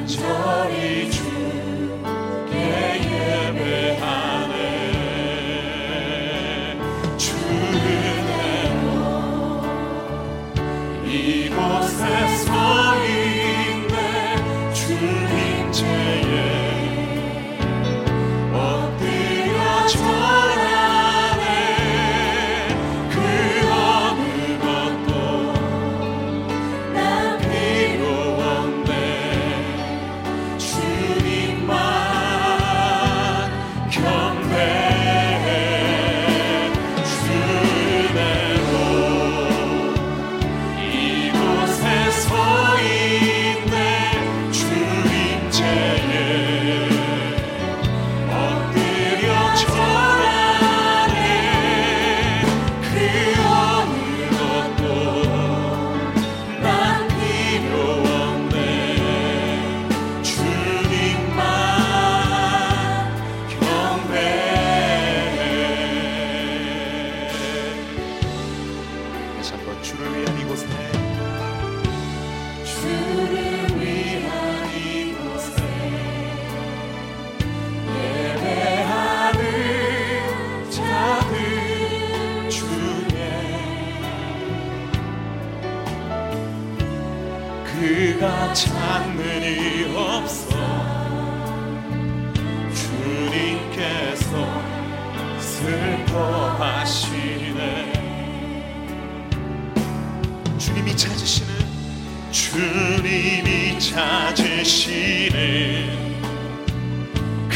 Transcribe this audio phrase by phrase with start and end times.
[0.00, 1.29] 간절히 주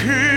[0.04, 0.33] here.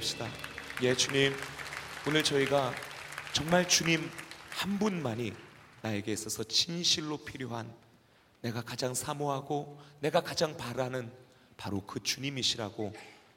[0.00, 0.28] 드립시다.
[0.82, 1.32] 예, 주님.
[2.06, 2.74] 오늘 저희가
[3.32, 4.10] 정말 주님
[4.50, 5.32] 한 분만이
[5.82, 7.72] 나에게 있어서 진실로 필요한
[8.40, 11.12] 내가 가장 사모하고 내가 가장 바라는
[11.56, 12.94] 바로 그 주님이시라고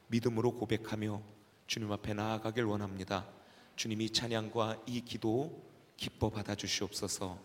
[0.07, 1.21] 믿음으로 고백하며
[1.68, 3.27] 주님 앞에 나아가길 원합니다.
[3.75, 5.63] 주님 이 찬양과 이 기도
[5.98, 7.38] 기뻐 받아 주시옵소서.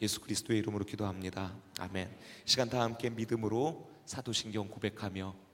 [0.00, 1.54] 예수 그리스도의 이름으로 기도합니다.
[1.78, 2.10] 아멘.
[2.44, 5.51] 시간 다 함께 믿음으로 사도신경 고백하며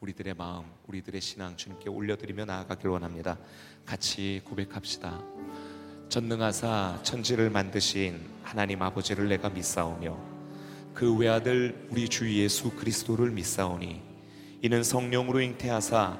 [0.00, 3.36] 우리들의 마음, 우리들의 신앙 주님께 올려드리며 나아가길 원합니다.
[3.84, 5.20] 같이 고백합시다.
[6.08, 10.16] 전능하사 천지를 만드신 하나님 아버지를 내가 믿사오며
[10.94, 14.00] 그 외아들 우리 주 예수 그리스도를 믿사오니
[14.62, 16.18] 이는 성령으로 잉태하사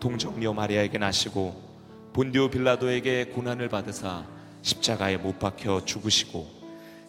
[0.00, 4.26] 동정녀 마리아에게 나시고 본디오 빌라도에게 고난을 받으사
[4.62, 6.48] 십자가에 못 박혀 죽으시고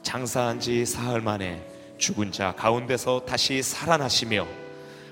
[0.04, 4.61] 장사한 지 사흘 만에 죽은 자 가운데서 다시 살아나시며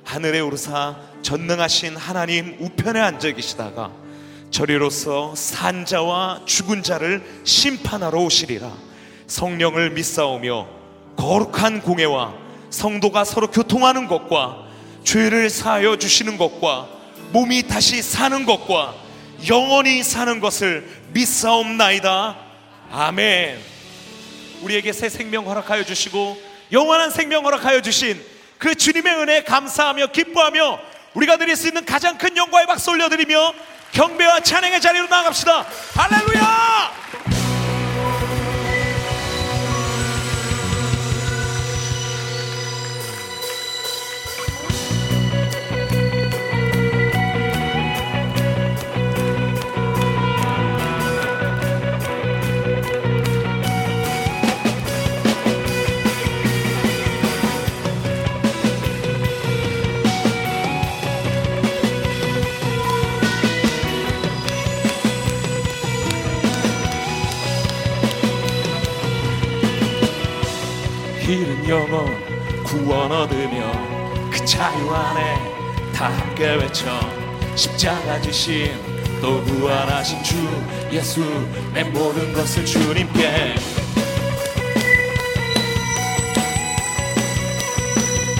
[0.09, 3.91] 하늘에 오르사 전능하신 하나님 우편에 앉아 계시다가
[4.49, 8.73] 저리로서 산 자와 죽은 자를 심판하러 오시리라.
[9.27, 10.67] 성령을 믿사오며
[11.15, 12.33] 거룩한 공예와
[12.71, 14.65] 성도가 서로 교통하는 것과
[15.03, 16.89] 죄를 사하여 주시는 것과
[17.31, 18.95] 몸이 다시 사는 것과
[19.47, 22.35] 영원히 사는 것을 믿사옵나이다.
[22.89, 23.59] 아멘.
[24.63, 26.35] 우리에게 새 생명 허락하여 주시고
[26.71, 28.19] 영원한 생명 허락하여 주신
[28.59, 30.79] 그 주님의 은혜 감사하며 기뻐하며
[31.13, 33.53] 우리가 드릴 수 있는 가장 큰 영광의 박수 올려드리며
[33.93, 35.65] 경배와 찬양의 자리로 나갑시다.
[35.95, 36.98] 할렐루야!
[71.69, 73.71] 영혼 구원 얻으며
[74.31, 76.99] 그 자유 안에 다 함께 외쳐
[77.55, 78.73] 십자가 지신
[79.21, 80.35] 또 부활하신 주
[80.91, 81.21] 예수
[81.71, 83.53] 내 모든 것을 주님께.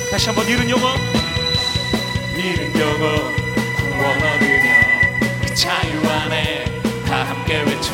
[0.09, 0.91] 다시 한번 잃은 영혼.
[2.35, 3.35] 잃은 영혼
[3.75, 4.63] 구원 얻으며
[5.41, 7.93] 그 자유 안에 다 함께 외쳐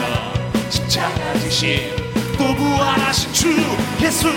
[0.70, 2.05] 십자가 지신
[2.38, 3.48] 또 부활하신 주
[4.02, 4.28] 예수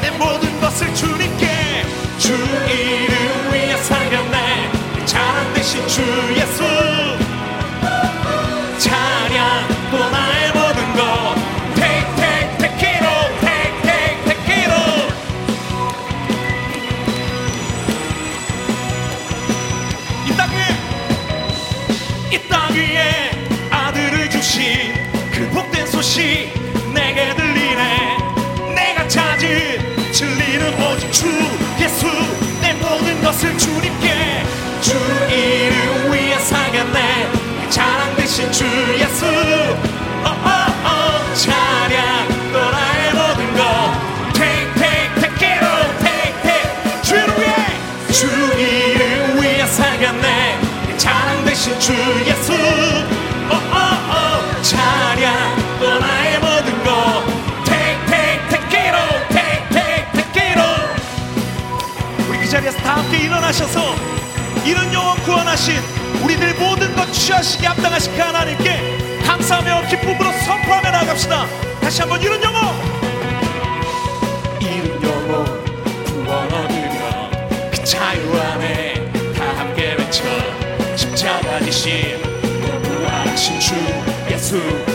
[0.00, 1.84] 내 모든 것을 주님께.
[2.18, 4.70] 주 이름 위에 살렸네
[5.04, 6.02] 자랑 되신 주
[31.16, 31.26] 주
[31.80, 32.06] 예수
[32.60, 34.44] 내 모든 것을 주님께.
[34.82, 34.92] 주
[35.30, 37.30] 이름 위에 살겠네.
[37.70, 38.66] 자랑 되신 주
[39.00, 39.24] 예수.
[39.24, 40.50] 어, 어,
[40.84, 41.75] 어, 찬
[62.46, 63.96] 그 자리에서 다 함께 일어나셔서
[64.64, 65.82] 이런 영혼 구원하신
[66.22, 71.44] 우리들 모든 것 취하시게 합당하신 그 하나님께 감사하며 기쁨으로 선포하며 나갑시다.
[71.80, 72.62] 다시 한번 이런 영혼!
[74.60, 75.44] 이른 영혼
[76.04, 77.30] 구원 얻으며
[77.68, 78.94] 그 자유 안에
[79.36, 80.22] 다 함께 외쳐
[80.94, 82.22] 십자가 지신
[82.84, 83.74] 부활하신 주
[84.30, 84.85] 예수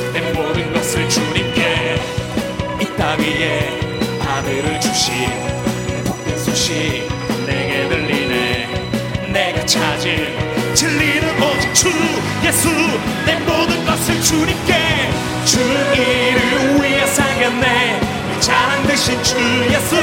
[14.65, 15.10] 주님께
[15.46, 18.00] 주 이름 위에 살겠네.
[18.39, 19.38] 자랑 되신 주
[19.70, 19.96] 예수.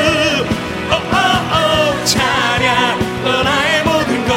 [0.91, 2.05] 오오오
[3.85, 4.35] 모든 것.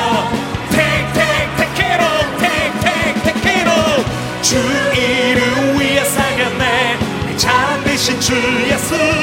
[0.72, 1.08] take
[1.58, 4.04] take it all take take take it all
[4.42, 4.58] 주
[4.96, 6.98] 이름 위에 살겠네.
[7.38, 8.34] 자랑 되신 주
[8.70, 9.21] 예수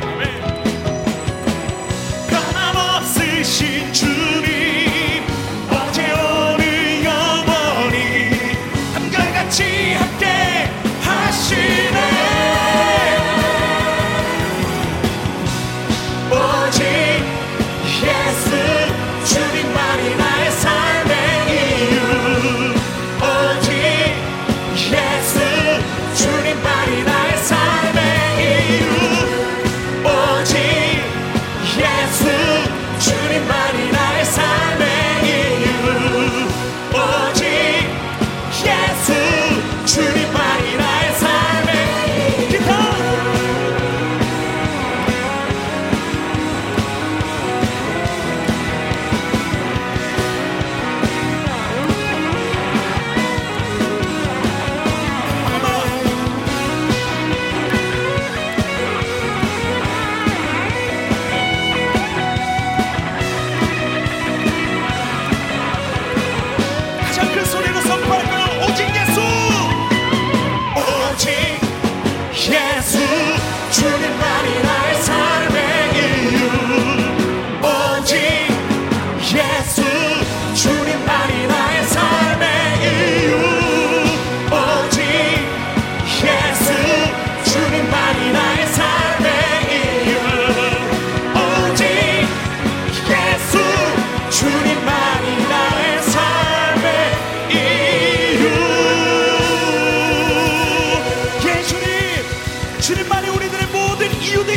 [0.00, 0.24] 아멘.
[2.26, 4.15] 변함없으신 주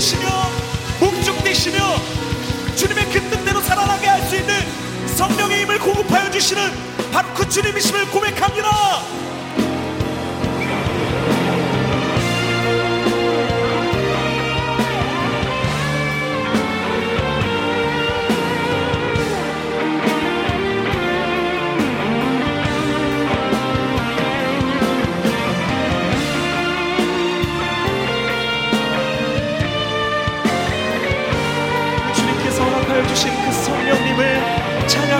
[0.10, 0.28] 되시며
[1.00, 1.78] 목적 되시며
[2.76, 4.56] 주님의 그 뜻대로 살아나게 할 수 있는
[5.16, 6.72] 성령의 힘을 공급하여 주시는
[7.12, 8.70] 바로 그 주님이심을 고백합니다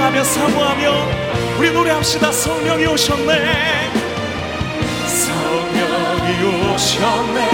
[0.10, 1.08] 찬양하며 사모하며
[1.60, 2.32] 우리 노래합시다.
[2.32, 3.92] 성령이 오셨네.
[5.08, 7.50] 성령이 오셨네.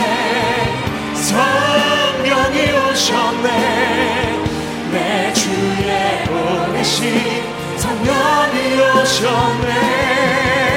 [1.14, 3.48] 성령이 오셨네.
[4.92, 7.44] 내 주에 보내신
[7.78, 10.75] 성령이 오셨네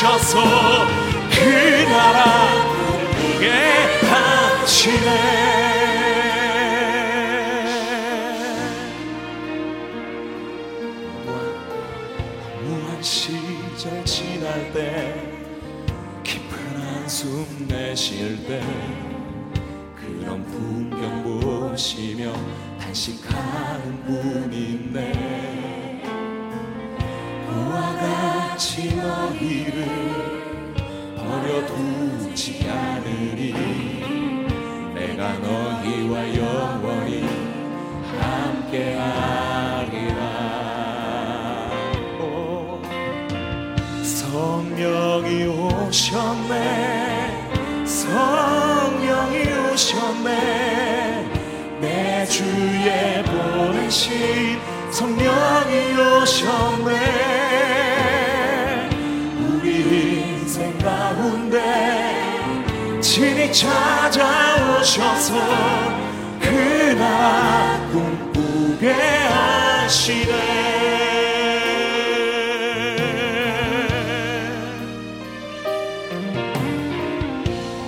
[0.00, 0.40] 오셔서.
[1.30, 2.24] 그 나라
[3.12, 3.50] 꿈꾸게
[4.08, 5.10] 하시네.
[12.64, 15.14] 무한 시절 지날 때
[16.22, 18.62] 깊은 한숨 내쉴 때
[19.96, 22.32] 그런 풍경 보시며
[22.80, 25.89] 단식하는 분 있네
[27.50, 29.78] 우와 같이 너희를
[31.16, 33.54] 버려두지 않으리.
[34.94, 37.24] 내가 너희와 영원히
[38.18, 40.20] 함께하리라.
[44.02, 46.54] 성령이 오셨네.
[47.84, 49.36] 성령이
[49.72, 50.28] 오셨네.
[51.80, 54.58] 내 주에 보내신
[54.92, 57.29] 성령이 오셨네.
[63.20, 65.34] 주님이 찾아오셔서
[66.40, 70.32] 그날 꿈꾸게 하시네.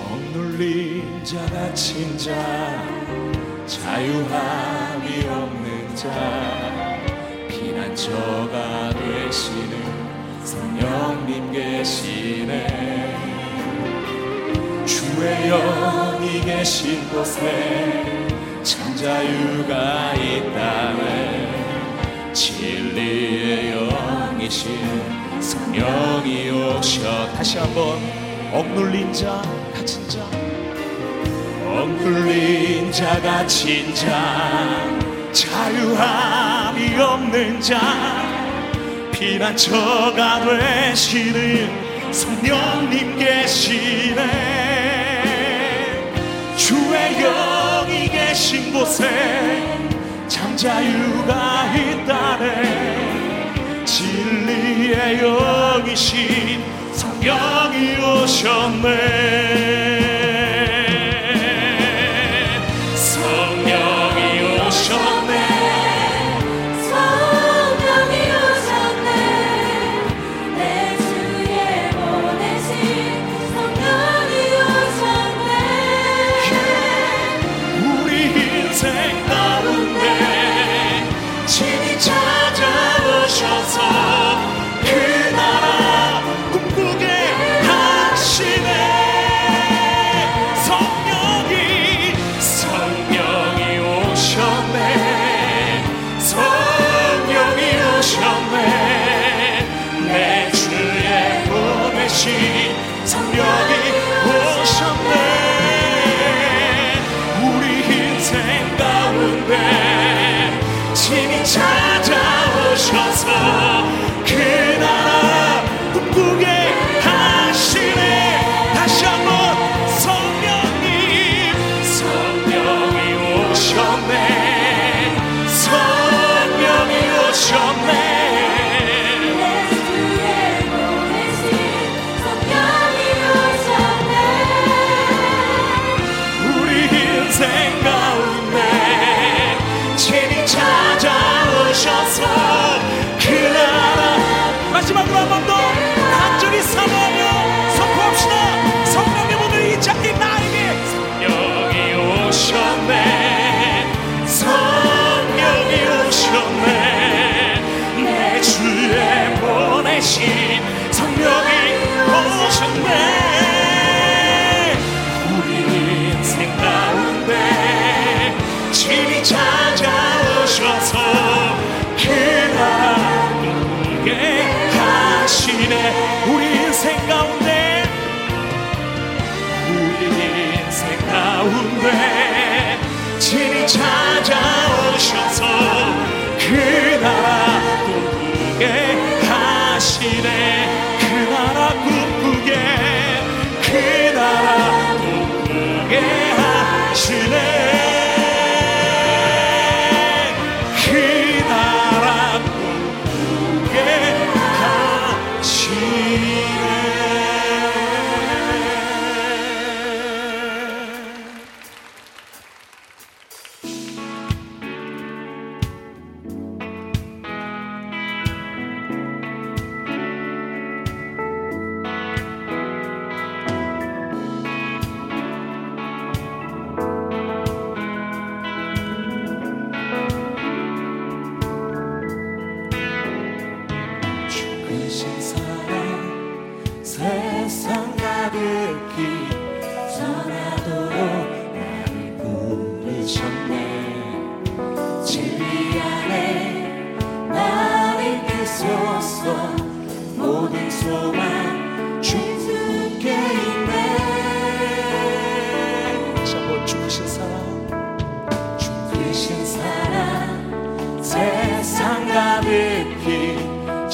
[0.05, 2.31] 억눌린 자 다친 자
[3.65, 6.11] 자유함이 없는 자
[7.49, 13.02] 피난처가 되시는 성령님 계시네.
[15.23, 18.27] 주의 영이 계신 곳에
[18.61, 21.53] 참 자유가 있다네
[22.33, 27.31] 진리의 영이신 성령이 오셔.
[27.35, 28.01] 다시 한번
[28.51, 29.41] 억눌린 자
[29.73, 30.19] 갇힌 자.
[31.67, 34.99] 억눌린 자 갇힌 자.
[35.31, 37.79] 자유함이 없는 자.
[39.13, 44.52] 피난처가 되시는 성령님 계시네.
[46.93, 49.09] 주의 영이 계신 곳에
[50.27, 53.83] 참 자유가 있다네.
[53.83, 56.61] 진리의 영이신
[56.93, 60.02] 성령이 오셨네.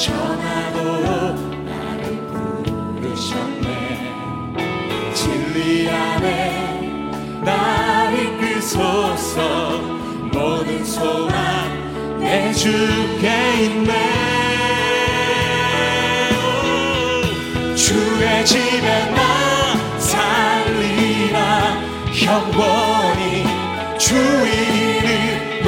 [0.00, 2.26] 전하도록 나를
[3.02, 3.66] 부르셨네.
[5.12, 9.78] 진리 안에 날 이끄소서
[10.32, 13.92] 그 모든 소망 내 주께 있네.
[17.76, 21.76] 주의 집에 나 살리라.
[22.24, 23.44] 영원히
[23.98, 25.60] 주의 이름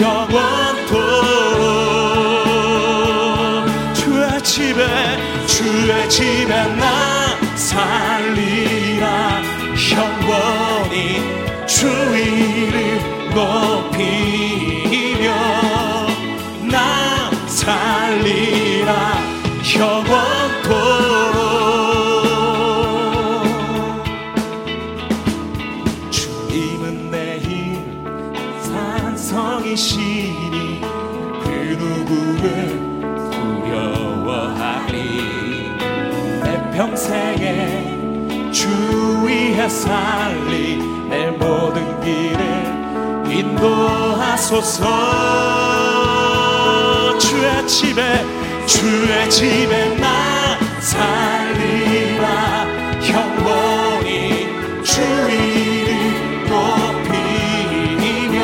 [0.00, 1.20] 영원토록
[3.94, 4.86] 주의 집에
[5.46, 9.30] 주의 집에 나 살리라.
[10.00, 11.20] 영원히
[11.66, 13.59] 주 이름 높
[44.50, 44.82] 인도하소서.
[47.18, 48.24] 주의 집에
[48.66, 52.66] 주의 집에 나 살리라.
[53.08, 54.48] 영원히
[54.82, 58.38] 주 이름 높이며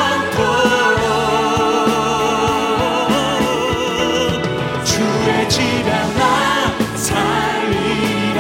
[4.83, 8.39] 주의 집에 나 살리라.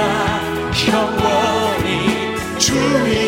[0.91, 1.56] 영원
[2.67, 3.26] 히주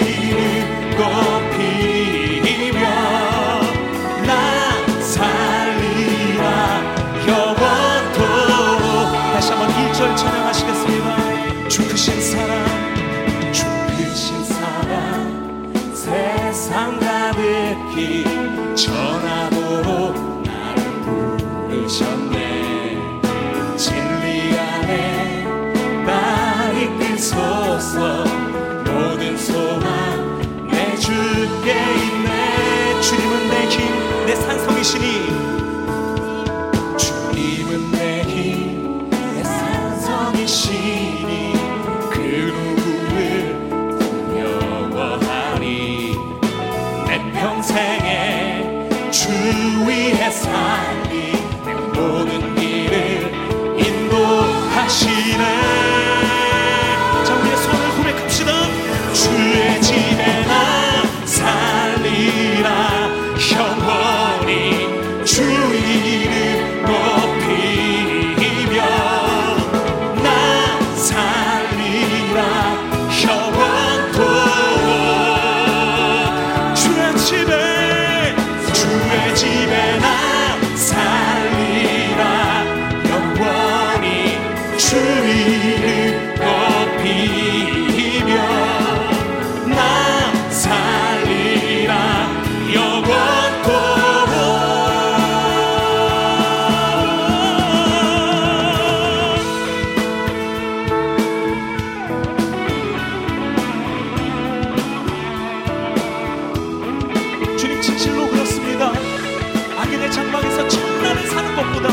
[111.20, 111.90] 날을 사는 것보다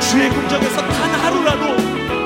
[0.00, 1.76] 주의 궁정에서 단 하루라도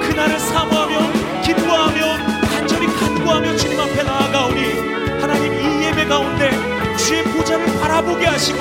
[0.01, 2.17] 그날을 사모하며 기도하며
[2.55, 6.51] 간절히 간구하며 주님 앞에 나아가오니 하나님 이 예배 가운데
[6.97, 8.59] 주의 보좌를 바라보게 하시고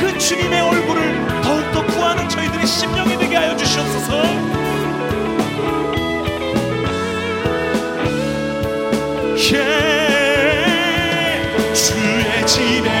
[0.00, 4.22] 그 주님의 얼굴을 더욱더 구하는 저희들의 심령이 되게 하여 주시옵소서.
[9.52, 9.62] 예,
[11.72, 12.95] 주의 집에